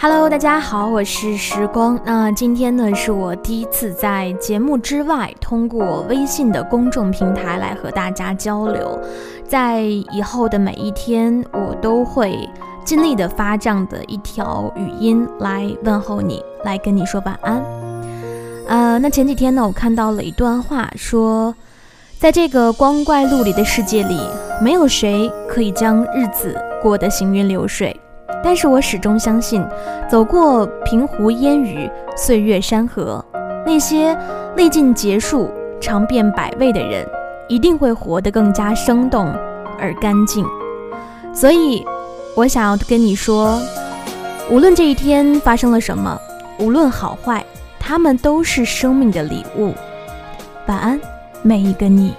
[0.00, 1.98] Hello，大家好，我是时光。
[2.04, 8.96] 那今天呢，是我第一次在节目之外通过微信的公众平台来和大家交流。
[9.44, 12.48] 在以后的每一天，我都会
[12.84, 17.60] 尽力的发这样的一条语音来问候你，来跟你说晚安。
[18.68, 21.52] 呃，那前几天呢，我看到了一段话，说，
[22.20, 24.16] 在这个光怪陆离的世界里，
[24.62, 28.00] 没有谁可以将日子过得行云流水。
[28.42, 29.64] 但是我始终相信，
[30.08, 33.24] 走过平湖烟雨、岁月山河，
[33.66, 34.16] 那些
[34.56, 37.06] 历尽劫数、尝遍百味的人，
[37.48, 39.26] 一定会活得更加生动
[39.78, 40.46] 而干净。
[41.34, 41.84] 所以，
[42.36, 43.60] 我想要跟你说，
[44.50, 46.18] 无论这一天发生了什么，
[46.58, 47.44] 无论好坏，
[47.78, 49.74] 他们都是生命的礼物。
[50.66, 51.00] 晚安，
[51.42, 52.14] 每一个你。